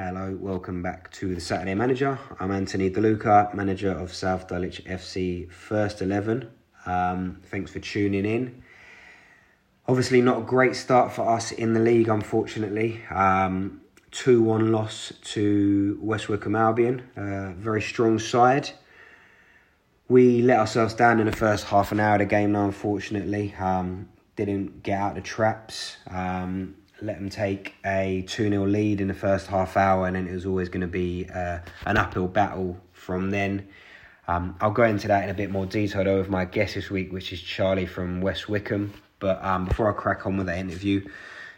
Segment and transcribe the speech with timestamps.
[0.00, 2.20] Hello, welcome back to the Saturday Manager.
[2.38, 6.48] I'm Anthony DeLuca, manager of South Dulwich FC First 11.
[6.86, 8.62] Um, thanks for tuning in.
[9.88, 13.00] Obviously, not a great start for us in the league, unfortunately.
[13.10, 13.80] Um,
[14.12, 18.70] 2 1 loss to West Wickham Albion, uh, very strong side.
[20.08, 23.52] We let ourselves down in the first half an hour of the game, now, unfortunately.
[23.58, 25.96] Um, didn't get out the traps.
[26.06, 30.26] Um, let them take a 2 0 lead in the first half hour, and then
[30.26, 33.68] it was always going to be uh, an uphill battle from then.
[34.26, 36.90] Um, I'll go into that in a bit more detail though with my guest this
[36.90, 38.92] week, which is Charlie from West Wickham.
[39.20, 41.08] But um, before I crack on with that interview,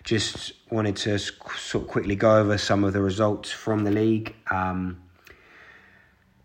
[0.04, 4.34] just wanted to sort of quickly go over some of the results from the league.
[4.50, 5.02] Um,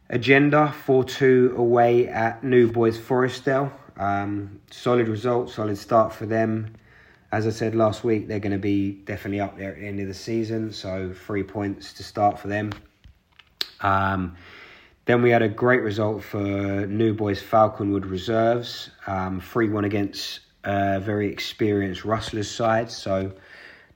[0.09, 3.71] agenda 4 2 away at New Boys Forestdale.
[3.97, 6.75] Um, solid result, solid start for them
[7.35, 9.99] as I said last week, they're going to be definitely up there at the end
[9.99, 10.71] of the season.
[10.71, 12.71] So three points to start for them.
[13.81, 14.37] Um,
[15.03, 16.39] then we had a great result for
[16.87, 22.89] New Boys Falconwood Reserves, um, 3 1 against a very experienced Rustlers side.
[22.89, 23.33] So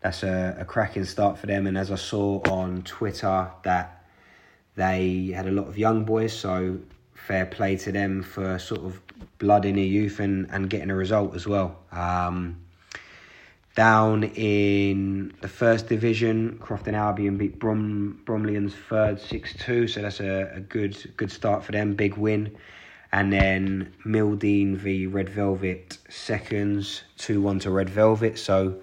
[0.01, 1.65] that's a, a cracking start for them.
[1.65, 4.03] And as I saw on Twitter, that
[4.75, 6.37] they had a lot of young boys.
[6.37, 6.77] So
[7.13, 9.01] fair play to them for sort of
[9.37, 11.77] blood in their youth and, and getting a result as well.
[11.93, 12.57] Um,
[13.79, 20.19] down in the first division, Crofton Albion beat Brom, Bromleians third 6 2, so that's
[20.19, 22.57] a, a good good start for them, big win.
[23.13, 28.81] And then Mildeen v Red Velvet seconds, 2 1 to Red Velvet, so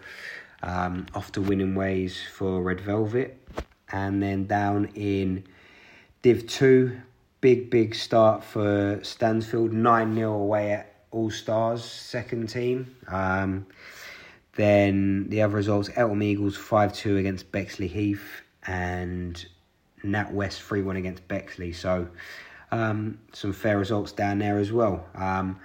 [0.62, 3.39] um, off to winning ways for Red Velvet.
[3.93, 5.45] And then down in
[6.23, 6.99] Div 2,
[7.43, 12.97] big, big start for Stansfield, 9 0 away at All Stars, second team.
[13.09, 13.67] Um,
[14.56, 18.21] then the other results Eltham Eagles 5 2 against Bexleyheath
[18.67, 19.47] and
[20.03, 21.72] Nat West 3 1 against Bexley.
[21.72, 22.09] So
[22.72, 25.06] um, some fair results down there as well.
[25.15, 25.61] Um,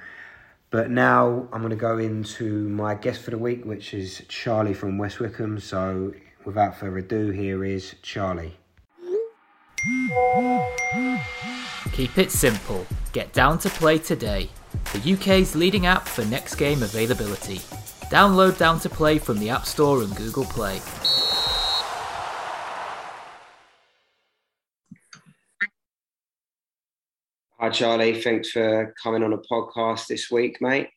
[0.70, 4.74] but now I'm going to go into my guest for the week, which is Charlie
[4.74, 5.60] from West Wickham.
[5.60, 6.14] So
[6.46, 8.58] without further ado, here is Charlie.
[11.92, 12.86] Keep it simple.
[13.12, 14.50] Get down to play today.
[14.94, 17.60] The UK's leading app for next game availability.
[18.12, 20.82] Download Down to Play from the App Store and Google Play.
[27.58, 28.22] Hi, Charlie.
[28.22, 30.90] Thanks for coming on a podcast this week, mate.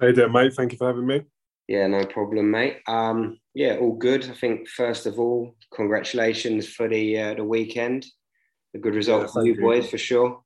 [0.00, 0.54] Hey there, mate?
[0.54, 1.22] Thank you for having me.
[1.66, 2.82] Yeah, no problem, mate.
[2.86, 4.30] Um, yeah, all good.
[4.30, 8.06] I think first of all, congratulations for the uh, the weekend.
[8.76, 10.40] A good result yeah, for you, you boys, for sure.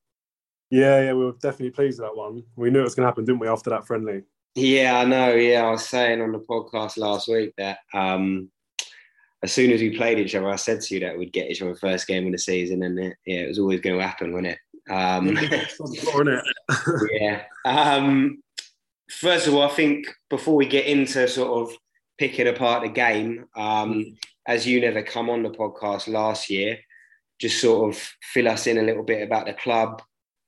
[0.73, 2.45] Yeah, yeah, we were definitely pleased with that one.
[2.57, 4.23] We knew it was going to happen, didn't we, after that friendly?
[4.55, 5.35] Yeah, I know.
[5.35, 8.51] Yeah, I was saying on the podcast last week that um,
[9.43, 11.61] as soon as we played each other, I said to you that we'd get each
[11.61, 14.33] other first game of the season, and it, yeah, it was always going to happen,
[14.33, 14.59] wasn't it?
[14.91, 15.37] Um,
[17.21, 17.43] yeah.
[17.67, 18.43] Um,
[19.11, 21.77] first of all, I think before we get into sort of
[22.17, 24.17] picking apart the game, um,
[24.49, 26.79] as you never come on the podcast last year,
[27.39, 30.01] just sort of fill us in a little bit about the club,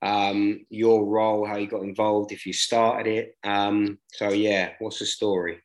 [0.05, 3.39] um, your role, how you got involved, if you started it.
[3.43, 5.61] Um, so yeah, what's the story?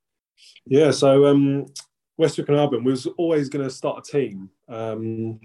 [0.66, 1.66] Yeah, so um,
[2.18, 4.50] West Wickham Albion was always going to start a team.
[4.70, 5.42] Um,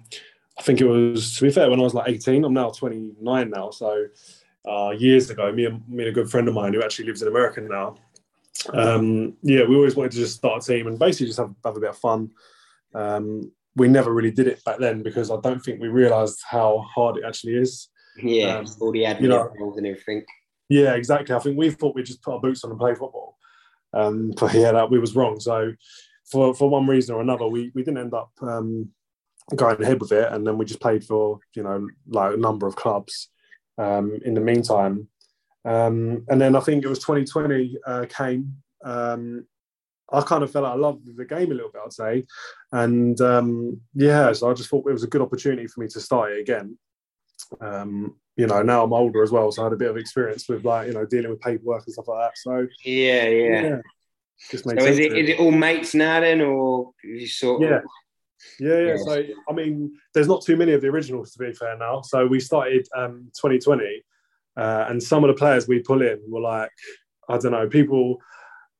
[0.56, 2.44] I think it was, to be fair, when I was like 18.
[2.44, 3.70] I'm now 29 now.
[3.70, 4.06] So
[4.64, 7.22] uh, years ago, me and, me and a good friend of mine who actually lives
[7.22, 7.96] in America now.
[8.72, 11.76] Um, yeah, we always wanted to just start a team and basically just have, have
[11.76, 12.30] a bit of fun.
[12.94, 16.86] Um, we never really did it back then because I don't think we realised how
[16.94, 17.88] hard it actually is.
[18.16, 20.24] Yeah, um, all the admin you know, involved and everything.
[20.68, 21.34] Yeah, exactly.
[21.34, 23.36] I think we thought we'd just put our boots on and play football.
[23.92, 25.40] Um, but yeah, that we was wrong.
[25.40, 25.72] So
[26.30, 28.90] for for one reason or another, we, we didn't end up um,
[29.54, 32.66] going ahead with it, and then we just played for you know like a number
[32.66, 33.28] of clubs
[33.78, 35.08] um, in the meantime.
[35.66, 38.56] Um, and then I think it was 2020 uh, came.
[38.84, 39.46] Um,
[40.12, 42.26] I kind of felt like I loved the game a little bit, I'd say,
[42.70, 46.00] and um, yeah, so I just thought it was a good opportunity for me to
[46.00, 46.76] start it again
[47.60, 50.48] um, you know, now I'm older as well, so I had a bit of experience
[50.48, 52.38] with like, you know, dealing with paperwork and stuff like that.
[52.38, 53.62] So yeah, yeah.
[53.62, 53.76] yeah
[54.50, 57.76] just makes so is it, is it all mates now then, or you sort yeah.
[57.76, 57.82] Of...
[58.60, 58.86] Yeah, yeah.
[58.86, 59.04] Yes.
[59.04, 62.02] So I mean, there's not too many of the originals to be fair now.
[62.02, 64.02] So we started um, 2020,
[64.56, 66.70] uh, and some of the players we pull in were like,
[67.28, 68.18] I don't know, people.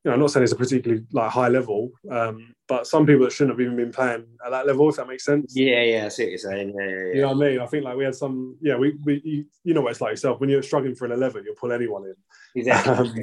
[0.05, 3.25] You know, I'm not saying it's a particularly like high level, um, but some people
[3.25, 5.53] that shouldn't have even been playing at that level, if that makes sense.
[5.55, 6.75] Yeah, yeah, I see what you're saying.
[6.77, 7.13] Yeah, yeah, yeah.
[7.15, 7.59] You know what I mean?
[7.59, 10.11] I think like we had some, yeah, we, we you, you know what it's like
[10.11, 10.39] yourself.
[10.39, 12.15] When you're struggling for an 11, you'll pull anyone in.
[12.55, 12.93] Exactly.
[12.93, 13.13] Um,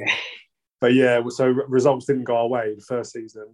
[0.83, 3.47] But yeah, so results didn't go our way the first season.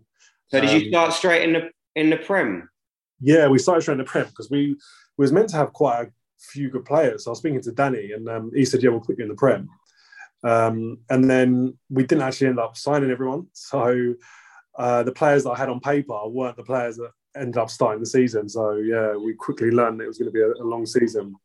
[0.48, 2.68] so did you um, start straight in the in the Prem?
[3.22, 4.76] Yeah, we started straight in the Prem because we,
[5.16, 7.26] we was meant to have quite a few good players.
[7.26, 9.30] So I was speaking to Danny, and um, he said, "Yeah, we'll put you in
[9.30, 9.70] the Prem."
[10.44, 13.48] Um, and then we didn't actually end up signing everyone.
[13.54, 14.16] So
[14.78, 18.00] uh, the players that I had on paper weren't the players that ended up starting
[18.00, 18.48] the season.
[18.48, 21.36] So yeah, we quickly learned it was going to be a, a long season.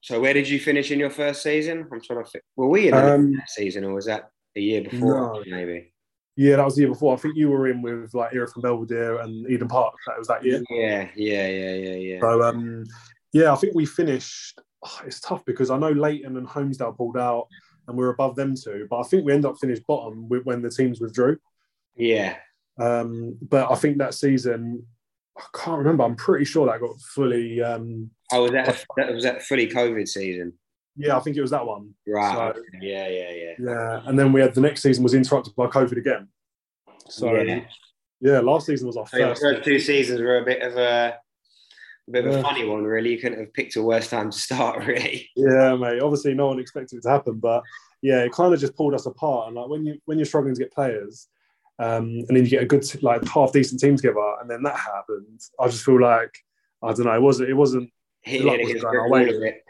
[0.00, 1.86] So where did you finish in your first season?
[1.92, 2.44] I'm trying to think.
[2.56, 5.34] Were we in Um, season or was that a year before?
[5.34, 5.44] No.
[5.46, 5.92] Maybe.
[6.36, 7.14] Yeah, that was the year before.
[7.14, 9.94] I think you were in with like Era from Belvedere and Eden Park.
[10.06, 10.62] That was that year.
[10.70, 12.20] Yeah, yeah, yeah, yeah, yeah.
[12.20, 12.84] So um,
[13.32, 14.60] yeah, I think we finished.
[14.84, 17.48] oh, it's tough because I know Leighton and Holmesdale pulled out,
[17.88, 18.86] and we were above them too.
[18.88, 21.38] But I think we ended up finished bottom when the teams withdrew.
[21.96, 22.36] Yeah.
[22.78, 24.86] Um, but I think that season,
[25.36, 26.04] I can't remember.
[26.04, 27.60] I'm pretty sure that got fully.
[27.62, 30.52] Um, Oh, was that that was that fully COVID season?
[30.96, 31.94] yeah, I think it was that one.
[32.06, 32.54] Right.
[32.54, 33.52] So- Yeah, yeah, yeah.
[33.58, 36.28] Yeah, and then we had the next season was interrupted by COVID again.
[37.08, 37.64] So Yeah.
[38.20, 39.40] yeah, last season was our So first.
[39.42, 41.16] first two seasons were a bit of a,
[42.08, 43.10] a bit of a funny one, really.
[43.12, 45.28] You couldn't have picked a worse time to start, really.
[45.36, 46.00] Yeah, mate.
[46.00, 47.62] Obviously, no one expected it to happen, but
[48.02, 49.48] yeah, it kind of just pulled us apart.
[49.48, 51.28] And like when you when you're struggling to get players,
[51.78, 54.76] um, and then you get a good like half decent team together, and then that
[54.76, 56.36] happened, I just feel like
[56.82, 57.14] I don't know.
[57.14, 57.50] It wasn't.
[57.50, 57.90] It wasn't
[58.22, 59.60] Hit Luck it wasn't against going our way.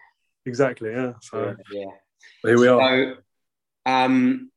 [0.47, 0.91] exactly.
[0.91, 1.13] Yeah.
[1.21, 1.85] So Yeah.
[2.45, 2.81] here we are.
[2.81, 3.15] So,
[3.91, 4.51] um,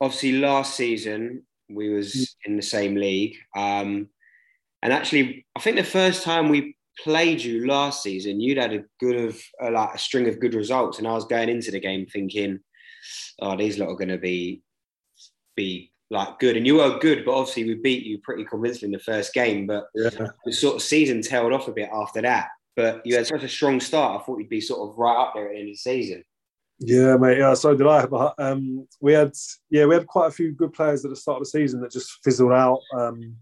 [0.00, 4.08] obviously, last season we was in the same league, um,
[4.82, 8.84] and actually, I think the first time we played you last season, you'd had a
[9.00, 11.80] good of uh, like a string of good results, and I was going into the
[11.80, 12.60] game thinking,
[13.40, 14.62] "Oh, these lot are going to be
[15.56, 18.98] be like good," and you were good, but obviously we beat you pretty convincingly in
[18.98, 20.28] the first game, but Yeah.
[20.44, 22.48] the sort of season tailed off a bit after that.
[22.76, 24.20] But you had such a strong start.
[24.20, 26.24] I thought you'd be sort of right up there at the end of the season.
[26.80, 27.38] Yeah, mate.
[27.38, 28.04] Yeah, so did I.
[28.06, 29.32] But um, we had,
[29.70, 31.92] yeah, we had quite a few good players at the start of the season that
[31.92, 32.80] just fizzled out.
[32.92, 33.36] Um,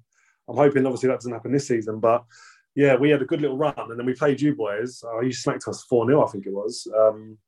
[0.46, 1.98] I'm hoping, obviously, that doesn't happen this season.
[1.98, 2.24] But
[2.74, 5.02] yeah, we had a good little run, and then we played you boys.
[5.04, 6.86] Uh, you smacked us four 0 I think it was.
[6.96, 7.38] Um,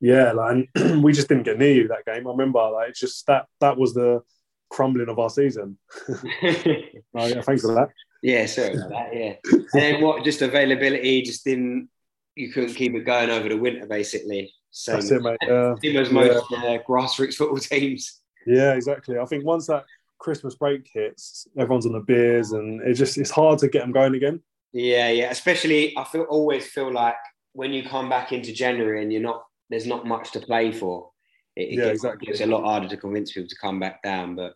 [0.00, 2.26] yeah, like, and we just didn't get near you that game.
[2.26, 4.22] I remember, like, it's just that that was the
[4.70, 5.78] crumbling of our season.
[7.16, 7.90] Oh, yeah, thanks for that.
[8.22, 9.14] Yeah, sorry about that.
[9.14, 10.24] Yeah, and then what?
[10.24, 11.88] Just availability, just didn't.
[12.34, 14.52] You couldn't keep it going over the winter, basically.
[14.72, 15.48] Same, That's it, mate.
[15.48, 18.20] Uh, same as most uh, grassroots football teams.
[18.46, 19.16] Yeah, exactly.
[19.18, 19.84] I think once that
[20.18, 23.92] Christmas break hits, everyone's on the beers, and it just it's hard to get them
[23.92, 24.40] going again.
[24.74, 25.30] Yeah, yeah.
[25.30, 27.14] Especially, I feel always feel like
[27.52, 31.10] when you come back into January and you're not, there's not much to play for.
[31.56, 32.28] It, it Yeah, gets, exactly.
[32.28, 34.34] It's a lot harder to convince people to come back down.
[34.34, 34.54] But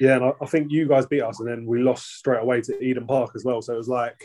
[0.00, 2.62] Yeah, and I, I think you guys beat us, and then we lost straight away
[2.62, 3.60] to Eden Park as well.
[3.60, 4.16] So it was like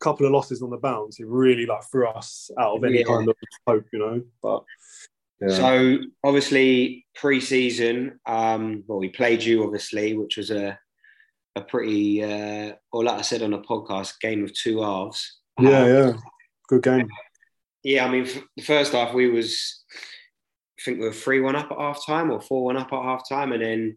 [0.00, 1.20] a couple of losses on the bounce.
[1.20, 3.04] It really like threw us out of any Yeah.
[3.04, 4.22] kind of hope, you know.
[4.42, 4.64] But
[5.42, 10.78] yeah, So obviously pre-season, um, well, we played you obviously, which was a
[11.56, 15.40] a pretty, uh, or like I said on a podcast, game of two halves.
[15.60, 16.12] yeah, Um, yeah,
[16.68, 17.08] good game.
[17.82, 18.04] yeah.
[18.06, 19.82] I mean, the first half we was,
[20.78, 23.02] I think we were three one up at half time or four one up at
[23.02, 23.96] half time, and then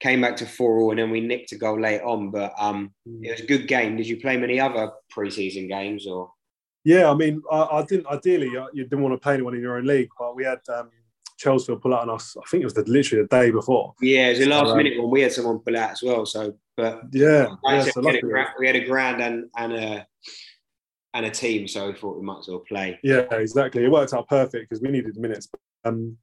[0.00, 2.30] came back to four all, and then we nicked a goal late on.
[2.30, 3.96] But um, it was a good game.
[3.96, 6.30] Did you play many other pre-season games or?
[6.84, 9.60] Yeah, I mean, I, I didn't ideally uh, you didn't want to play anyone in
[9.60, 10.90] your own league, but we had um,
[11.36, 12.36] Chelsea pull out on us.
[12.36, 13.94] I think it was the, literally the day before.
[14.00, 15.10] Yeah, it was a last um, minute one.
[15.10, 16.24] We had someone pull out as well.
[16.26, 17.82] So, but Yeah, yeah.
[17.82, 20.06] So we, had a we had a ground and, and a
[21.14, 22.98] and a team, so we thought we might as well play.
[23.02, 23.84] Yeah, exactly.
[23.84, 25.48] It worked out perfect because we needed minutes.
[25.84, 26.16] Um,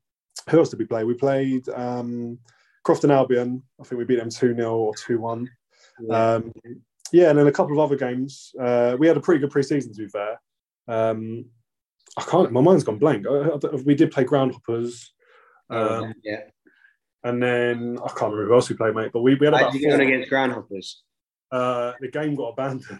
[0.49, 1.03] who else did we play?
[1.03, 2.37] We played um,
[2.83, 3.63] Crofton Albion.
[3.79, 5.49] I think we beat them 2 0 or 2 1.
[6.11, 6.51] Um,
[7.11, 8.53] yeah, and then a couple of other games.
[8.59, 10.39] Uh, we had a pretty good preseason, to be fair.
[10.87, 11.45] Um,
[12.17, 13.25] I can't, my mind's gone blank.
[13.27, 15.09] I- I- we did play Groundhoppers.
[15.69, 16.41] Um, yeah.
[17.23, 19.61] And then I can't remember who else we played, mate, but we, we had How
[19.61, 20.07] about did you get on four.
[20.07, 20.93] against Groundhoppers?
[21.51, 22.99] Uh, the game got abandoned.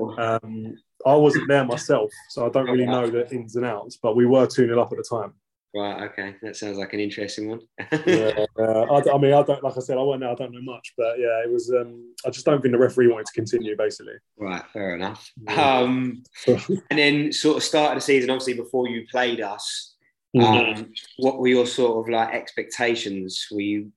[0.18, 0.74] um,
[1.06, 4.26] I wasn't there myself, so I don't really know the ins and outs, but we
[4.26, 5.32] were 2 0 up at the time.
[5.74, 7.60] Right, okay, that sounds like an interesting one.
[8.06, 10.32] yeah, uh, I, I mean, I don't like I said, I won't know.
[10.32, 11.70] I don't know much, but yeah, it was.
[11.70, 13.76] Um, I just don't think the referee wanted to continue.
[13.76, 15.30] Basically, right, fair enough.
[15.46, 15.78] Yeah.
[15.78, 19.96] Um, and then sort of start of the season, obviously before you played us,
[20.36, 20.80] Mm-hmm.
[20.82, 23.46] um, what were your sort of like expectations?
[23.50, 23.92] Were you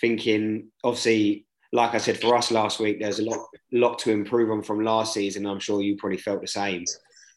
[0.00, 4.50] thinking, obviously, like I said, for us last week, there's a lot, lot to improve
[4.50, 5.46] on from last season.
[5.46, 6.84] I'm sure you probably felt the same.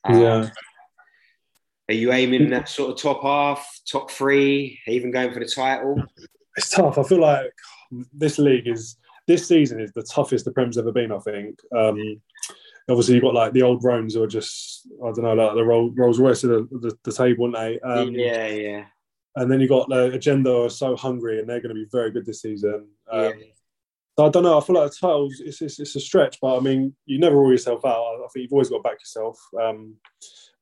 [0.04, 0.50] Um, yeah.
[1.90, 6.04] Are you aiming that sort of top half, top three, even going for the title?
[6.58, 6.98] It's tough.
[6.98, 7.52] I feel like
[8.14, 11.12] this league is this season is the toughest the Prem's ever been.
[11.12, 11.60] I think.
[11.76, 12.22] Um,
[12.90, 15.64] obviously, you've got like the old Roans who are just I don't know, like the
[15.64, 17.80] Rolls Royce of the, the, the table, aren't they?
[17.80, 18.86] Um, yeah, yeah.
[19.36, 22.12] And then you've got the agenda are so hungry, and they're going to be very
[22.12, 22.88] good this season.
[23.12, 23.46] Um, yeah.
[24.18, 24.58] So I don't know.
[24.58, 27.36] I feel like the titles it's, it's, it's a stretch, but I mean, you never
[27.36, 28.16] rule yourself out.
[28.16, 29.40] I think you've always got to back yourself.
[29.62, 29.96] Um,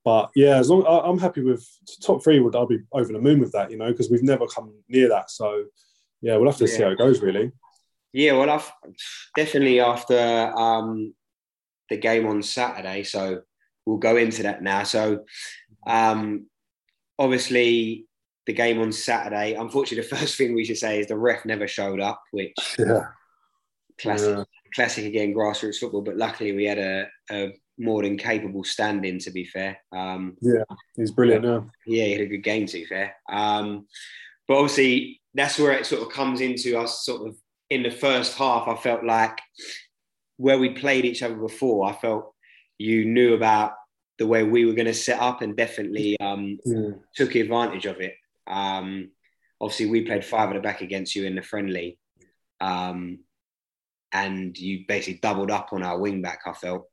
[0.03, 1.65] but yeah, as long I, I'm happy with
[2.01, 4.46] top three, would I'll be over the moon with that, you know, because we've never
[4.46, 5.32] come near that.
[5.32, 5.65] So
[6.22, 7.51] yeah, we'll have to see how it goes, really.
[8.12, 8.72] Yeah, well, I've
[9.36, 11.13] definitely after um,
[11.89, 13.42] the game on Saturday, so
[13.86, 14.84] we'll go into that now.
[14.84, 15.25] So,
[15.88, 16.48] um,
[17.20, 18.06] obviously,
[18.46, 19.54] the game on Saturday.
[19.54, 23.08] Unfortunately, the first thing we should say is the ref never showed up, which Yeah,
[24.00, 24.44] classic, Yeah.
[24.74, 26.01] classic again, grassroots football.
[26.01, 29.20] But luckily, we had a, a more than capable stand-in.
[29.20, 30.63] To be fair, um, yeah,
[30.96, 31.44] he's brilliant.
[31.44, 32.65] Yeah, yeah, he had a good game.
[32.65, 33.88] To be fair, um,
[34.48, 37.06] but obviously that's where it sort of comes into us.
[37.06, 37.36] Sort of
[37.70, 39.39] in the first half, I felt like
[40.38, 42.34] where we played each other before, I felt
[42.77, 43.74] you knew about
[44.18, 46.58] the way we were going to set up and definitely um,
[47.15, 48.15] took advantage of it.
[48.48, 49.12] Um,
[49.60, 51.98] obviously, we played five at the back against you in the friendly,
[52.62, 53.20] um,
[54.12, 56.42] and you basically doubled up on our wing back.
[56.46, 56.88] I felt.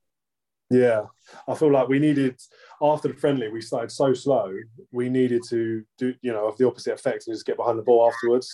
[0.71, 1.03] Yeah,
[1.47, 2.41] I feel like we needed
[2.81, 4.55] after the friendly, we started so slow.
[4.91, 7.83] We needed to do, you know, have the opposite effect and just get behind the
[7.83, 8.49] ball afterwards.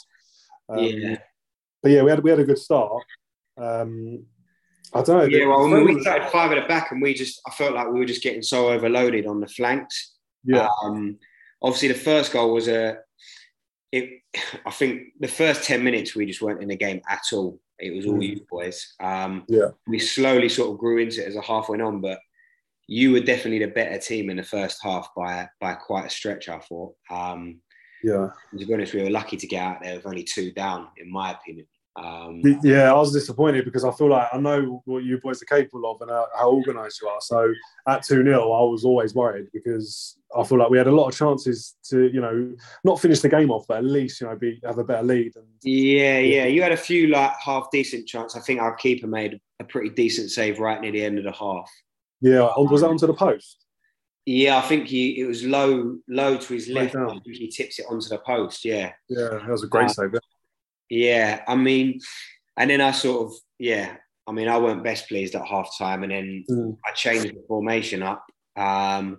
[0.68, 1.18] Um, Yeah.
[1.80, 3.04] But yeah, we had we had a good start.
[3.56, 4.26] Um,
[4.94, 5.24] I don't know.
[5.24, 7.98] Yeah, well, we started five at the back, and we just, I felt like we
[7.98, 10.14] were just getting so overloaded on the flanks.
[10.44, 11.18] yeah, Um,
[11.62, 12.98] obviously, the first goal was a.
[13.92, 14.20] It,
[14.66, 17.60] I think the first ten minutes we just weren't in the game at all.
[17.78, 18.26] It was all Mm.
[18.28, 18.94] you boys.
[19.00, 19.68] Um, Yeah.
[19.86, 22.18] We slowly sort of grew into it as a half went on, but
[22.86, 26.48] you were definitely the better team in the first half by by quite a stretch.
[26.48, 26.94] I thought.
[27.10, 27.60] Um,
[28.02, 28.28] yeah.
[28.58, 31.10] to be honest, we were lucky to get out there with only two down, in
[31.10, 31.66] my opinion.
[31.96, 35.46] Um, Yeah, I was disappointed because I feel like I know what you boys are
[35.46, 37.20] capable of and how, organised you are.
[37.20, 37.52] So
[37.88, 41.08] at 2 0, I was always worried because I feel like we had a lot
[41.08, 42.54] of chances to, you know,
[42.84, 45.34] not finish the game off, but at least, you know, be have a better lead.
[45.36, 46.44] And Yeah, yeah.
[46.44, 48.36] You had a few like half decent chance.
[48.36, 51.32] I think our keeper made a pretty decent save right near the end of the
[51.32, 51.70] half.
[52.20, 53.64] yeah, was that onto the post?
[54.26, 56.96] Yeah, I think he it was low low to his Right left.
[56.96, 58.62] I think he tips it onto the post.
[58.62, 60.14] Yeah, Yeah, that was a great Uh, save.
[60.90, 61.42] Yeah.
[61.46, 62.00] I mean,
[62.56, 63.96] and then I sort of yeah.
[64.26, 66.76] I mean, I weren't best pleased at half time, and then Mm.
[66.86, 68.26] I changed the formation up,
[68.56, 69.18] um,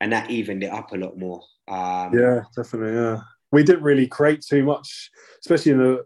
[0.00, 1.40] and that evened it up a lot more.
[1.66, 2.94] Um, Yeah, definitely.
[2.94, 3.20] Yeah,
[3.52, 6.04] we didn't really create too much, especially in the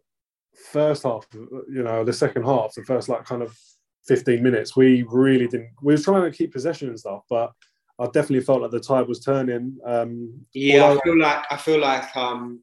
[0.71, 1.27] first half.
[1.33, 3.59] You know, the second half, the first like kind of
[4.07, 5.71] fifteen minutes, we really didn't.
[5.83, 7.51] We were trying to keep possession and stuff, but
[7.99, 9.79] I definitely felt like the tide was turning.
[9.85, 12.61] Um, Yeah, although- I feel like I feel like um,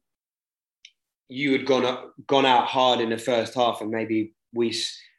[1.29, 4.75] you had gone up, gone out hard in the first half, and maybe we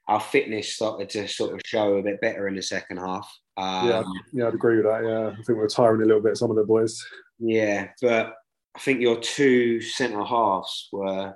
[0.08, 3.28] our fitness started to sort of show a bit better in the second half.
[3.56, 5.04] Um, yeah, yeah, I'd agree with that.
[5.04, 6.36] Yeah, I think we we're tiring a little bit.
[6.36, 7.04] Some of the boys.
[7.38, 8.34] yeah, but
[8.76, 11.34] I think your two centre halves were.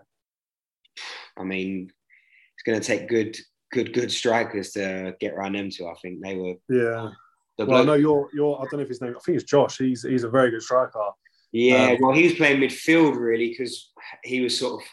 [1.37, 1.91] I mean,
[2.55, 3.37] it's going to take good,
[3.73, 5.89] good, good strikers to get around them two.
[5.89, 6.55] I think they were.
[6.69, 7.11] Yeah.
[7.57, 8.29] The Well, I know you're.
[8.35, 8.57] You're.
[8.57, 9.15] I don't know if his name.
[9.17, 9.79] I think it's Josh.
[9.79, 10.03] He's.
[10.03, 11.01] He's a very good striker.
[11.53, 13.91] Yeah, Um, well, he was playing midfield really because
[14.25, 14.89] he was sort of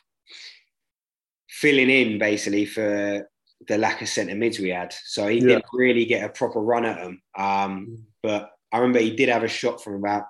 [1.50, 3.28] filling in basically for
[3.68, 4.94] the lack of centre mids we had.
[5.06, 5.48] So he Yeah.
[5.48, 7.22] didn't really get a proper run at them.
[7.38, 10.26] Um, but I remember he did have a shot from about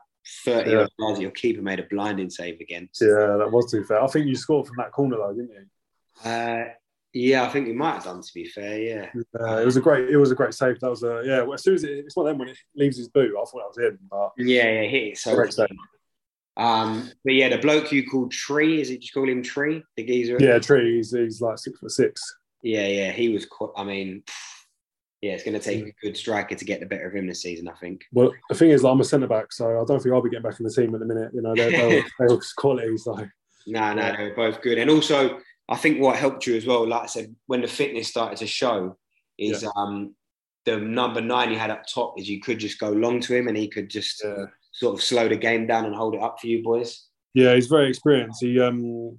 [0.45, 0.87] 30 Yeah.
[0.99, 1.19] yards.
[1.19, 3.01] Your keeper made a blinding save against.
[3.01, 4.01] Yeah, that was too fair.
[4.01, 6.29] I think you scored from that corner though, didn't you?
[6.29, 6.65] Uh,
[7.13, 8.21] yeah, I think we might have done.
[8.21, 9.09] To be fair, yeah.
[9.39, 10.09] Uh, it was a great.
[10.09, 10.79] It was a great save.
[10.79, 11.41] That was a yeah.
[11.41, 13.45] well, As soon as it, it's one of them when it leaves his boot, I
[13.45, 13.97] thought that was in.
[14.09, 15.35] But Yeah, yeah, hit it so.
[15.35, 15.67] great save.
[16.57, 19.83] Um, but yeah, the bloke you called Tree, is it just call him Tree?
[19.95, 20.37] The geezer.
[20.39, 20.97] Yeah, Tree.
[20.97, 22.21] He's, he's like six foot six.
[22.63, 23.45] Yeah, yeah, he was.
[23.45, 24.23] Quite, I mean,
[25.21, 25.63] yeah, it's going to Mm.
[25.63, 27.67] take a good striker to get the better of him this season.
[27.67, 28.03] I think.
[28.11, 30.29] Well, the thing is, like, I'm a centre back, so I don't think I'll be
[30.31, 31.31] getting back in the team at the minute.
[31.33, 32.97] You know, they're, they're, they're quality.
[32.97, 33.15] So
[33.67, 34.77] No, no, they were both good.
[34.77, 38.07] And also, I think what helped you as well, like I said, when the fitness
[38.07, 38.97] started to show,
[39.37, 40.15] is um,
[40.65, 43.47] the number nine you had up top is you could just go long to him
[43.47, 44.45] and he could just yeah,
[44.79, 47.07] sort of slow the game down and hold it up for you boys.
[47.33, 48.41] yeah, he's very experienced.
[48.41, 49.17] He, um,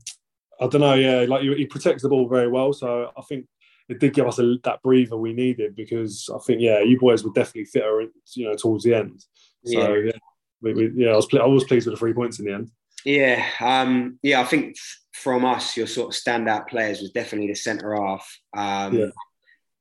[0.60, 2.72] I don't know, yeah, like he, he protects the ball very well.
[2.72, 3.46] So I think
[3.88, 7.24] it did give us a, that breather we needed because I think, yeah, you boys
[7.24, 9.24] were definitely fitter, you know, towards the end.
[9.64, 10.12] So yeah,
[10.60, 12.70] we, we, yeah, I was I was pleased with the three points in the end.
[13.04, 14.40] Yeah, um, yeah.
[14.40, 14.76] I think
[15.12, 18.26] from us, your sort of standout players was definitely the centre half.
[18.56, 19.10] Um, Yeah.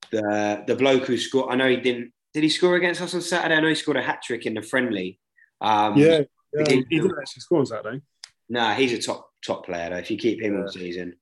[0.10, 2.14] The the bloke who scored, I know he didn't.
[2.34, 3.56] Did he score against us on Saturday?
[3.56, 5.20] I know he scored a hat trick in the friendly.
[5.62, 6.22] Um, Yeah,
[6.54, 6.64] yeah.
[6.70, 8.02] He- He didn't actually score on Saturday.
[8.50, 9.98] Nah, he's a top top player though.
[9.98, 10.62] If you keep him Yeah.
[10.62, 11.16] all season,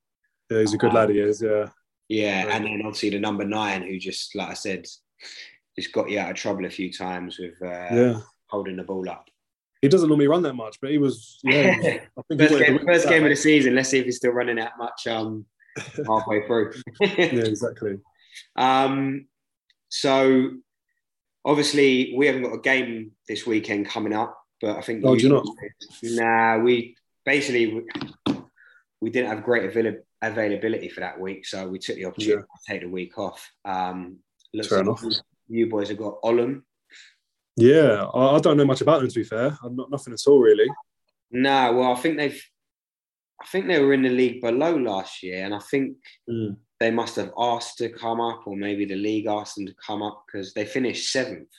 [0.50, 1.10] Yeah, he's a good lad.
[1.10, 1.42] He is.
[1.42, 1.70] Yeah,
[2.08, 2.48] yeah.
[2.56, 4.86] And then obviously the number nine, who just like I said,
[5.78, 8.22] just got you out of trouble a few times with uh, yeah.
[8.48, 9.28] holding the ball up.
[9.82, 11.40] He doesn't normally run that much, but he was.
[11.44, 13.76] Yeah, he was- I think First, game, first game of the season.
[13.76, 15.46] Let's see if he's still running that much um,
[16.08, 16.74] halfway through.
[17.02, 17.98] Yeah, exactly.
[18.58, 19.28] Um,
[19.90, 20.52] so
[21.46, 25.24] obviously we haven't got a game this weekend coming up, but I think Oh, do
[25.24, 25.46] you not?
[26.04, 28.36] Nah, we basically we,
[29.02, 32.42] we didn't have great avail- availability for that week, so we took the opportunity Yeah.
[32.42, 33.50] to take the week off.
[33.64, 34.18] Um,
[34.54, 35.04] looks Fair like enough.
[35.48, 36.64] You boys have got Olam.
[37.56, 39.58] Yeah, I, I don't know much about them to be fair.
[39.64, 40.68] I'm not nothing at all really.
[41.32, 42.42] No, well, I think they've.
[43.42, 45.98] I think they were in the league below last year, and I think
[46.30, 46.58] Mm.
[46.80, 50.02] They must have asked to come up, or maybe the league asked them to come
[50.02, 51.50] up because they finished seventh.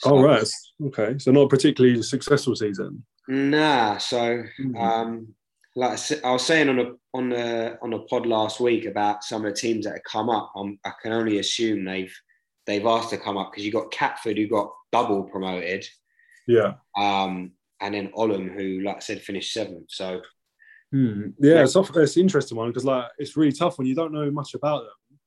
[0.00, 0.48] So- Oh right,
[0.86, 1.18] okay.
[1.18, 3.04] So not a particularly successful season.
[3.28, 4.76] Nah, so Mm.
[4.80, 5.34] um,
[5.76, 9.44] like I was saying on a on the on a pod last week about some
[9.44, 10.50] of the teams that have come up.
[10.56, 12.14] Um, I can only assume they've
[12.66, 15.86] they've asked to come up because you got Catford who got double promoted,
[16.46, 16.74] Yeah.
[16.96, 19.86] um, and then Olam who, like I said, finished seventh.
[19.90, 20.22] So
[20.92, 21.28] Hmm.
[21.38, 24.12] Yeah, it's, off, it's an interesting one because like it's really tough when you don't
[24.12, 25.18] know much about them.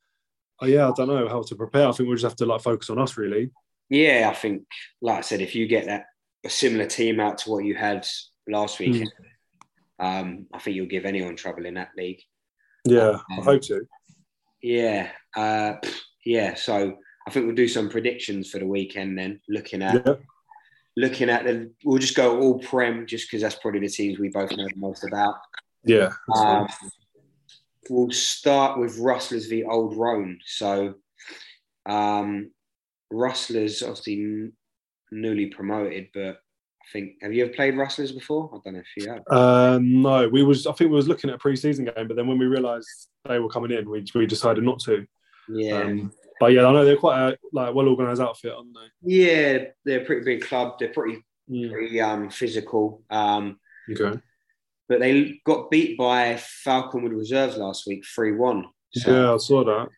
[0.62, 1.88] Oh yeah, I don't know how to prepare.
[1.88, 3.52] I think we'll just have to like focus on us really.
[3.90, 4.64] yeah, I think
[5.02, 6.06] like I said, if you get that
[6.46, 8.06] a similar team out to what you had
[8.48, 9.08] last week,
[10.00, 12.22] um, I think you'll give anyone trouble in that league.
[12.86, 13.80] Yeah, I Um, hope so.
[14.62, 15.76] Yeah, uh,
[16.26, 16.56] yeah.
[16.56, 19.18] So I think we'll do some predictions for the weekend.
[19.18, 20.06] Then looking at.
[20.96, 24.30] Looking at the, we'll just go all prem just because that's probably the teams we
[24.30, 25.36] both know the most about.
[25.84, 26.12] Yeah.
[26.36, 26.68] Um,
[27.90, 30.40] we'll start with Rustlers v Old Roan.
[30.46, 30.96] So
[31.86, 32.52] um,
[33.12, 34.54] Rustlers obviously n-
[35.12, 36.38] newly promoted, but
[36.84, 38.50] I think have you ever played Rustlers before?
[38.54, 39.24] I don't know if you have.
[39.30, 40.68] Uh, no, we was.
[40.68, 42.88] I think we was looking at a pre-season game, but then when we realised
[43.26, 45.06] they were coming in, we, we decided not to.
[45.50, 49.14] Yeah, Um, but yeah, I know they're quite a like well organised outfit, aren't they?
[49.16, 49.66] yeah.
[49.86, 50.78] They're a pretty big club.
[50.80, 51.72] They're pretty Mm.
[51.72, 53.04] pretty um, physical.
[53.10, 53.60] Um,
[53.92, 54.18] Okay.
[54.88, 58.64] but they got beat by Falconwood reserves last week, three one.
[58.96, 59.90] Yeah, I saw that.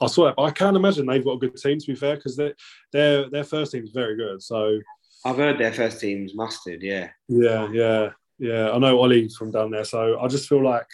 [0.00, 1.78] I saw but I can't imagine they've got a good team.
[1.78, 2.54] To be fair, because their
[2.92, 4.42] their their first team is very good.
[4.42, 4.80] So
[5.24, 6.82] I've heard their first team's mustard.
[6.82, 8.72] Yeah, yeah, yeah, yeah.
[8.72, 10.88] I know Ollie from down there, so I just feel like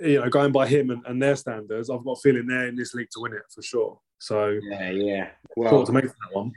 [0.00, 2.76] you know going by him and, and their standards, I've got a feeling they're in
[2.76, 3.98] this league to win it for sure.
[4.18, 5.28] So yeah, yeah.
[5.56, 6.52] Well, to make that one.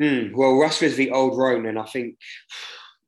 [0.00, 2.16] hmm, well, Rustlers v Old Roan, and I think,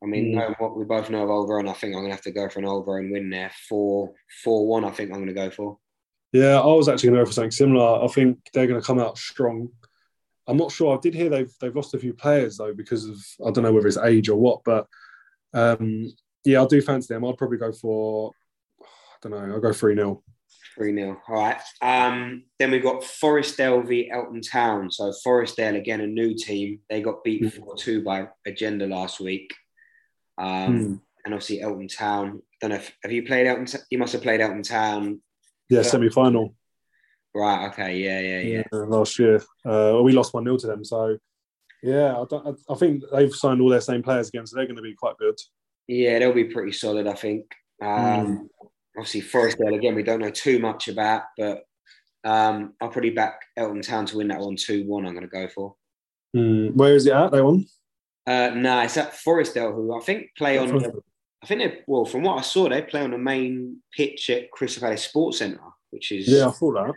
[0.03, 2.21] I mean, knowing what we both know of Old Roan, I think I'm gonna have
[2.23, 3.51] to go for an Old Roan win there.
[3.69, 4.13] Four
[4.43, 4.85] four one.
[4.85, 5.77] I think I'm gonna go for.
[6.35, 8.03] Yeah, I was actually going to go for something similar.
[8.03, 9.69] I think they're going to come out strong.
[10.47, 10.93] I'm not sure.
[10.93, 13.71] I did hear they've they've lost a few players though because of I don't know
[13.71, 14.85] whether it's age or what, but
[15.53, 16.11] um,
[16.43, 17.23] yeah, I do fancy them.
[17.23, 18.31] I'd probably go for
[19.29, 19.55] don't know.
[19.55, 20.21] I'll go three 0
[20.75, 21.57] Three 0 All right.
[21.81, 24.91] Um, then we've got Forestdale v Eltham Town.
[24.91, 26.79] So Forestdale again, a new team.
[26.89, 27.47] They got beat Hmm.
[27.63, 29.53] four two by Agenda last week.
[30.37, 30.93] Um, Hmm.
[31.25, 32.41] and obviously Eltham Town.
[32.61, 33.65] Don't know if have you played Eltham.
[33.65, 35.21] T- You must have played Eltham Town.
[35.69, 36.55] Yeah, semi final.
[37.33, 37.67] Right.
[37.69, 37.97] Okay.
[37.97, 38.19] Yeah.
[38.19, 38.39] Yeah.
[38.41, 38.63] Yeah.
[38.71, 39.41] last year.
[39.65, 40.83] Uh, we lost one 0 to them.
[40.83, 41.17] So
[41.81, 44.75] yeah, I, don't, I think they've signed all their same players again, so they're going
[44.77, 45.35] to be quite good.
[45.87, 47.07] Yeah, they'll be pretty solid.
[47.07, 47.45] I think.
[47.81, 48.49] Um,
[48.97, 49.95] Obviously Forestdale again.
[49.95, 51.63] We don't know too much about, but
[52.23, 55.05] um, I'll probably back Eltham Town to win that one two one.
[55.05, 55.75] I'm going to go for.
[56.33, 57.31] Hmm, where is it at?
[57.31, 57.65] That one?
[58.27, 60.69] Uh, no, it's at Forestdale, who I think play on.
[60.69, 61.01] The,
[61.43, 64.49] I think they well, from what I saw, they play on the main pitch at
[64.51, 65.59] Crystal Palace Sports Centre,
[65.91, 66.87] which is Yeah, I thought that.
[66.87, 66.95] which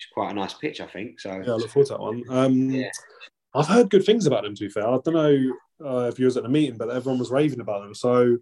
[0.00, 1.18] is quite a nice pitch, I think.
[1.20, 2.22] So Yeah, I look forward to that one.
[2.28, 2.90] Um, Yeah.
[3.54, 4.54] I've heard good things about them.
[4.54, 5.52] To be fair, I don't know
[5.84, 7.94] uh, if you was at the meeting, but everyone was raving about them.
[7.94, 8.36] So,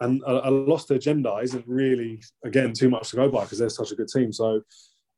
[0.00, 3.68] and a, a lost agenda isn't really again too much to go by because they're
[3.68, 4.32] such a good team.
[4.32, 4.62] So,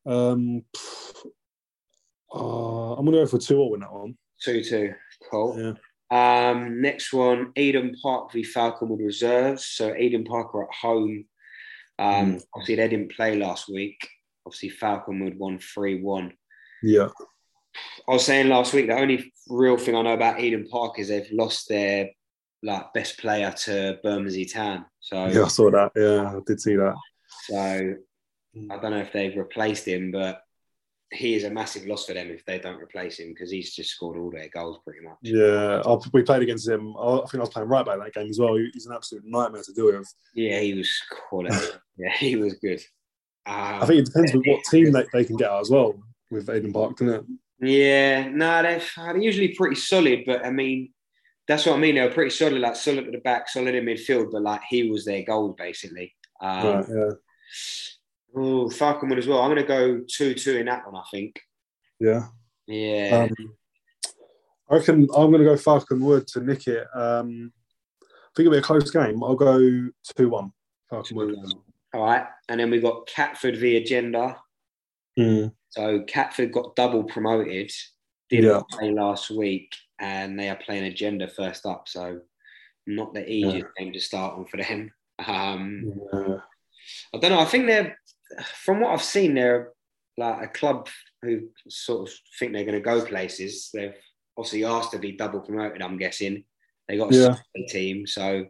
[0.06, 0.62] um,
[2.34, 4.16] uh, I'm gonna go for two all in that one.
[4.42, 4.94] two two,
[5.30, 5.58] cool.
[5.58, 5.72] Yeah.
[6.10, 9.64] Um, next one, Eden Park v Falconwood reserves.
[9.66, 11.24] So Eden Park are at home.
[11.98, 12.42] Um, Mm.
[12.54, 13.96] Obviously, they didn't play last week.
[14.46, 16.32] Obviously, Falconwood won three one.
[16.82, 17.08] Yeah,
[18.08, 21.08] I was saying last week the only real thing I know about Eden Park is
[21.08, 22.10] they've lost their
[22.62, 24.84] like best player to Bermondsey Town.
[25.00, 25.92] So yeah, I saw that.
[25.96, 26.94] Yeah, I did see that.
[27.48, 27.56] so
[28.70, 30.42] I don't know if they've replaced him, but
[31.10, 33.90] he is a massive loss for them if they don't replace him because he's just
[33.90, 35.16] scored all their goals pretty much.
[35.22, 36.94] Yeah, I, we played against him.
[36.96, 38.56] I, I think I was playing right back that game as well.
[38.56, 40.08] He- He's an absolute nightmare to deal with.
[40.34, 40.90] Yeah, he was
[41.28, 41.54] quality.
[41.98, 42.80] yeah, he was good.
[43.44, 45.94] Um, I think it depends with what team they, they can get out as well
[46.30, 47.24] with Eden Park, doesn't it?
[47.60, 50.92] Yeah, no, they're, they're usually pretty solid, but I mean,
[51.48, 51.94] that's what I mean.
[51.96, 54.90] They were pretty solid, like solid at the back, solid in midfield, but like he
[54.90, 56.14] was their goal basically.
[56.40, 57.10] Um, right, yeah,
[58.34, 59.40] Oh, Falconwood as well.
[59.40, 61.40] I'm going to go 2 2 in that one, I think.
[62.00, 62.26] yeah.
[62.66, 63.26] Yeah.
[63.28, 63.54] Um,
[64.70, 66.86] I reckon I'm going to go Falconwood to nick it.
[66.94, 67.52] Um,
[68.00, 69.22] I think it'll be a close game.
[69.22, 70.52] I'll go 2 1.
[70.90, 71.34] Falconwood.
[71.92, 72.24] All right.
[72.48, 74.38] And then we got Catford v Agenda.
[75.18, 75.52] Mm.
[75.70, 77.70] So Catford got double promoted,
[78.40, 78.62] didn't Yeah.
[78.70, 81.88] play last week, and they are playing Agenda first up.
[81.88, 82.20] So
[82.86, 84.92] not the easiest game to start on for them.
[85.18, 86.38] Um, Yeah.
[87.14, 87.40] I don't know.
[87.40, 87.96] I think they're,
[88.64, 89.70] from what I've seen, they're
[90.18, 90.88] like a club
[91.22, 93.70] who sort of think they're going to go places.
[93.72, 93.94] They've
[94.36, 95.80] obviously asked to be double promoted.
[95.82, 96.44] I'm guessing
[96.88, 97.64] they got a Yeah.
[97.68, 98.06] team.
[98.06, 98.46] So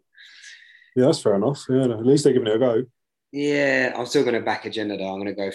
[0.96, 1.64] yeah, that's fair enough.
[1.68, 2.84] Yeah, at least they're giving it a go.
[3.32, 5.08] yeah, I'm still going to back agenda though.
[5.12, 5.50] I'm going to go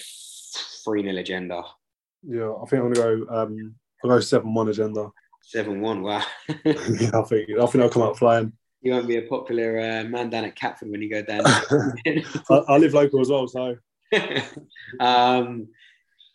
[0.84, 1.64] three 0 agenda,
[2.24, 3.36] Yeah, I think I'm going to go.
[3.36, 5.10] Um, I'll go 7 1 agenda.
[5.42, 6.02] seven one.
[6.04, 6.24] Wow,
[6.66, 8.52] yeah, I think I think I'll come out flying.
[8.82, 11.42] you won't be a popular uh, man down at Catford when you go down.
[11.46, 13.76] I, I live local as well, so
[15.00, 15.68] um,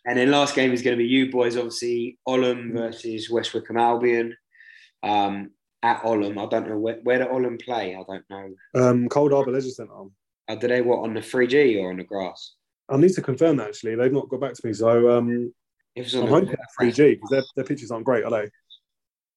[0.05, 3.77] and then last game is going to be you boys, obviously Ollam versus West Wickham
[3.77, 4.35] Albion.
[5.01, 7.95] Um, at Ollam, I don't know where, where do Ollam play.
[7.95, 8.53] I don't know.
[8.81, 9.93] um, Coldharbour Leisure Centre.
[10.47, 12.55] Uh, do they what on the 3G or on the grass?
[12.89, 13.95] I need to confirm that actually.
[13.95, 15.53] They've not got back to me, so um,
[15.95, 18.31] If it's I'm on hoping the, it's 3G because their, their pictures aren't great, are
[18.31, 18.49] they?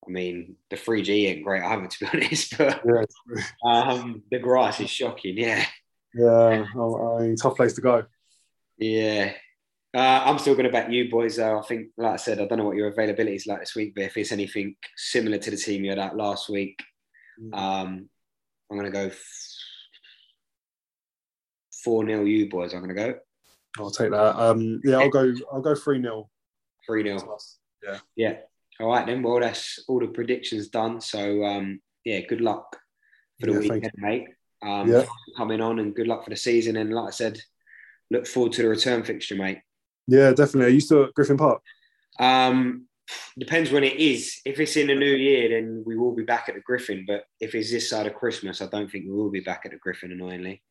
[0.06, 2.56] I mean, the 3G ain't great either, to be honest.
[2.56, 3.04] But Yeah,
[3.64, 5.36] um, the grass is shocking.
[5.36, 5.64] Yeah,
[6.14, 6.64] yeah.
[6.74, 8.04] I mean, tough place to go.
[8.78, 9.32] yeah.
[9.94, 11.58] Uh, I'm still going to back you boys, though.
[11.58, 13.94] I think, like I said, I don't know what your availability is like this week,
[13.94, 16.82] but if it's anything similar to the team you had out last week,
[17.54, 18.08] um,
[18.70, 19.10] I'm going to go
[21.82, 22.74] 4 0 you boys.
[22.74, 23.18] I'm going to go
[23.78, 24.40] I'll take that.
[24.40, 25.34] Um, yeah, I'll go.
[25.52, 26.28] I'll go three 0
[26.86, 27.38] 3 0.
[27.84, 27.98] Yeah.
[28.16, 28.36] Yeah.
[28.80, 29.22] All right, then.
[29.22, 31.00] Well, that's all the predictions done.
[31.00, 32.76] So, um, yeah, good luck
[33.40, 34.28] for the Yeah, weekend, mate.
[34.62, 35.04] Um, Yeah.
[35.36, 36.76] coming on and good luck for the season.
[36.76, 37.40] And like I said,
[38.10, 39.60] look forward to the return fixture, mate.
[40.06, 40.66] Yeah, definitely.
[40.66, 41.62] Are you still at Griffin Park?
[42.20, 42.86] Um,
[43.38, 44.40] depends when it is.
[44.44, 47.04] If it's in the new year, then we will be back at the Griffin.
[47.06, 49.72] But if it's this side of Christmas, I don't think we will be back at
[49.72, 50.62] the Griffin, annoyingly.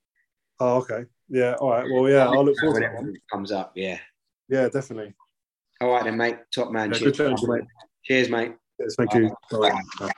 [0.59, 1.05] Oh, okay.
[1.27, 1.53] Yeah.
[1.55, 1.85] All right.
[1.89, 2.27] Well, yeah.
[2.27, 3.73] I'll look forward to that Whenever it comes up.
[3.75, 3.99] Yeah.
[4.47, 5.13] Yeah, definitely.
[5.81, 6.37] All right, then, mate.
[6.53, 6.91] Top man.
[6.91, 7.11] Yeah, Cheers.
[7.11, 7.63] good chatting to you, mate.
[8.03, 8.53] Cheers, mate.
[8.79, 9.35] Yes, thank you.
[9.51, 9.81] Bye.
[9.99, 10.11] Bye.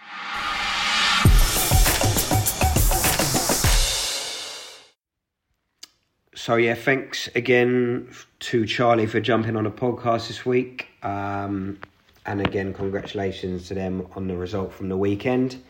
[6.35, 10.87] So yeah, thanks again to Charlie for jumping on a podcast this week.
[11.03, 11.79] Um,
[12.25, 15.61] and again, congratulations to them on the result from the weekend.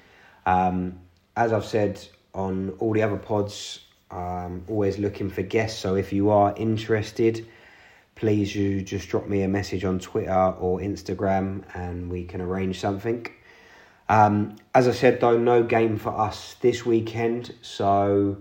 [0.45, 0.99] Um,
[1.35, 3.79] as I've said on all the other pods,
[4.11, 5.79] um, always looking for guests.
[5.79, 7.47] So if you are interested,
[8.17, 12.79] please you just drop me a message on Twitter or Instagram, and we can arrange
[12.79, 13.27] something.
[14.09, 18.37] Um, as I said, though, no game for us this weekend, so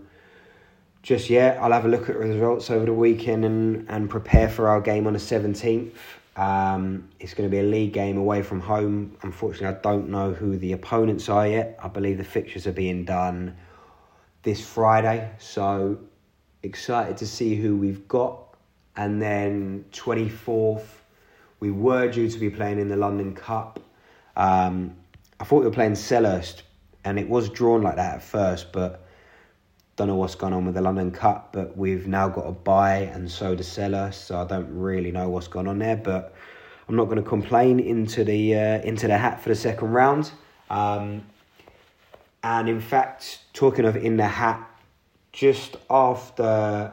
[1.02, 4.48] just yeah, I'll have a look at the results over the weekend and, and prepare
[4.48, 5.98] for our game on the seventeenth.
[6.36, 9.16] Um, it's going to be a league game away from home.
[9.22, 11.78] Unfortunately, I don't know who the opponents are yet.
[11.82, 13.56] I believe the fixtures are being done
[14.42, 15.98] this Friday, so
[16.62, 18.45] excited to see who we've got.
[18.96, 21.02] And then twenty fourth,
[21.60, 23.80] we were due to be playing in the London Cup.
[24.36, 24.96] Um,
[25.38, 26.62] I thought we were playing Selhurst,
[27.04, 29.02] and it was drawn like that at first, but
[29.96, 32.98] don't know what's going on with the London Cup, but we've now got a buy,
[32.98, 34.14] and so does Selhurst.
[34.14, 36.34] So I don't really know what's going on there, but
[36.88, 40.30] I'm not going to complain into the uh, into the hat for the second round.
[40.70, 41.22] Um,
[42.42, 44.66] and in fact, talking of in the hat,
[45.32, 46.92] just after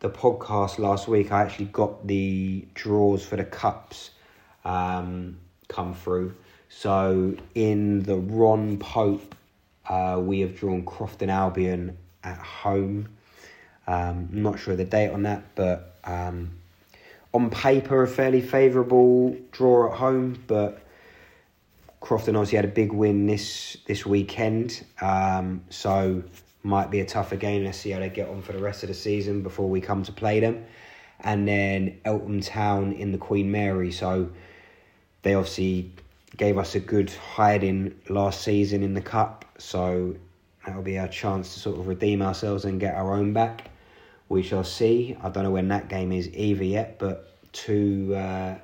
[0.00, 4.10] the podcast last week, I actually got the draws for the cups
[4.64, 6.34] um, come through.
[6.68, 9.34] So in the Ron Pope,
[9.88, 13.08] uh, we have drawn Crofton Albion at home.
[13.86, 16.50] Um, I'm not sure the date on that, but um,
[17.32, 20.42] on paper, a fairly favourable draw at home.
[20.46, 20.82] But
[22.00, 26.22] Crofton obviously had a big win this this weekend, um, so
[26.66, 27.64] might be a tougher game.
[27.64, 30.02] Let's see how they get on for the rest of the season before we come
[30.02, 30.66] to play them.
[31.20, 34.30] And then Eltham Town in the Queen Mary, so
[35.22, 35.92] they obviously
[36.36, 40.14] gave us a good hiding last season in the cup, so
[40.66, 43.70] that'll be our chance to sort of redeem ourselves and get our own back.
[44.28, 45.16] We shall see.
[45.22, 48.58] I don't know when that game is either yet, but two uh,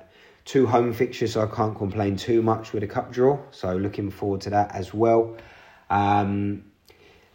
[0.45, 3.39] two home fixtures, so I can't complain too much with a cup draw.
[3.51, 5.37] So looking forward to that as well.
[5.89, 6.65] Um,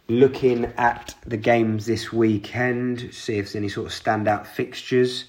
[0.09, 5.25] looking at the games this weekend, see if there's any sort of standout fixtures.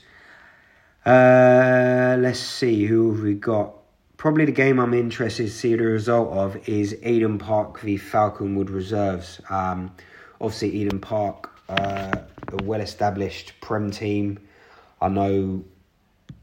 [1.04, 3.74] Uh, let's see who have we got.
[4.16, 8.70] Probably the game I'm interested to see the result of is Eden Park v Falconwood
[8.70, 9.40] Reserves.
[9.50, 9.92] Um,
[10.40, 12.12] obviously, Eden Park, uh,
[12.48, 14.38] a well-established Prem team.
[15.00, 15.64] I know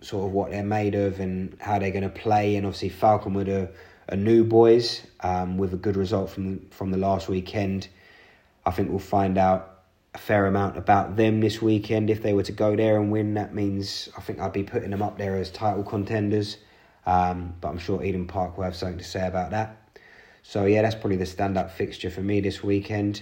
[0.01, 3.47] sort of what they're made of and how they're going to play, and obviously Falconwood
[3.47, 3.69] are,
[4.09, 7.87] are new boys um, with a good result from from the last weekend.
[8.67, 9.79] I think we'll find out
[10.13, 12.09] a fair amount about them this weekend.
[12.09, 14.89] If they were to go there and win, that means I think I'd be putting
[14.91, 16.57] them up there as title contenders.
[17.05, 19.77] Um, but I'm sure Eden Park will have something to say about that.
[20.43, 23.21] So yeah, that's probably the stand-up fixture for me this weekend.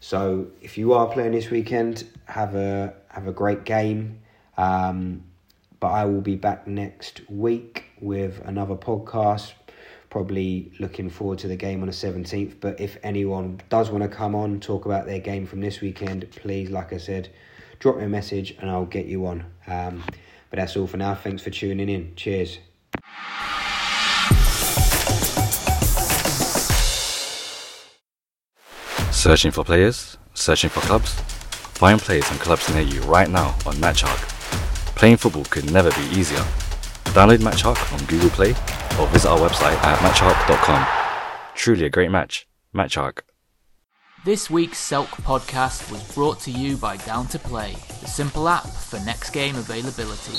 [0.00, 4.20] So if you are playing this weekend, have a have a great game.
[4.56, 5.24] Um,
[5.80, 9.52] but I will be back next week with another podcast.
[10.10, 12.60] Probably looking forward to the game on the 17th.
[12.60, 16.30] But if anyone does want to come on, talk about their game from this weekend,
[16.30, 17.28] please, like I said,
[17.78, 19.44] drop me a message and I'll get you on.
[19.66, 20.02] Um,
[20.50, 21.14] but that's all for now.
[21.14, 22.14] Thanks for tuning in.
[22.16, 22.58] Cheers.
[29.10, 30.16] Searching for players?
[30.32, 31.12] Searching for clubs?
[31.74, 34.16] Find players and clubs near you right now on MatchHawk.
[34.94, 36.44] Playing football could never be easier.
[37.12, 38.54] Download MatchHawk on Google Play
[38.98, 40.86] or visit our website at matchhawk.com.
[41.54, 42.46] Truly a great match.
[42.74, 43.20] MatchHawk.
[44.24, 48.66] This week's Selk podcast was brought to you by Down to Play, the simple app
[48.66, 50.36] for next game availability.